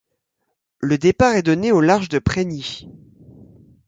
Le 0.79 0.97
départ 0.97 1.35
est 1.35 1.43
donné 1.43 1.71
au 1.71 1.79
large 1.79 2.09
de 2.09 2.17
Pregny. 2.17 2.87